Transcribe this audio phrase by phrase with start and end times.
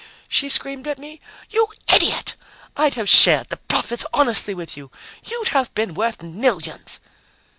[0.27, 1.21] she screamed at me.
[1.51, 2.33] "You idiot!
[2.75, 4.89] I'd have shared the profits honestly with you.
[5.23, 6.99] You'd have been worth millions!"